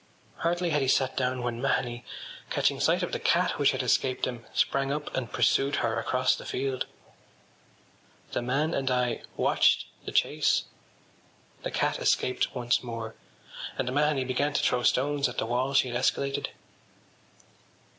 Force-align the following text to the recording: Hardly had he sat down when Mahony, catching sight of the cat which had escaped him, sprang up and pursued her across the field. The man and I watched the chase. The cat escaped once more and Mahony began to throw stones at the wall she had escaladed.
Hardly 0.37 0.71
had 0.71 0.81
he 0.81 0.87
sat 0.87 1.15
down 1.15 1.43
when 1.43 1.61
Mahony, 1.61 2.03
catching 2.49 2.79
sight 2.79 3.03
of 3.03 3.11
the 3.11 3.19
cat 3.19 3.59
which 3.59 3.69
had 3.69 3.83
escaped 3.83 4.25
him, 4.25 4.47
sprang 4.51 4.91
up 4.91 5.15
and 5.15 5.31
pursued 5.31 5.75
her 5.75 5.99
across 5.99 6.35
the 6.35 6.43
field. 6.43 6.87
The 8.31 8.41
man 8.41 8.73
and 8.73 8.89
I 8.89 9.21
watched 9.37 9.85
the 10.05 10.11
chase. 10.11 10.63
The 11.61 11.69
cat 11.69 11.99
escaped 11.99 12.55
once 12.55 12.81
more 12.81 13.13
and 13.77 13.93
Mahony 13.93 14.23
began 14.23 14.53
to 14.53 14.63
throw 14.63 14.81
stones 14.81 15.29
at 15.29 15.37
the 15.37 15.45
wall 15.45 15.75
she 15.75 15.89
had 15.89 15.97
escaladed. 15.97 16.49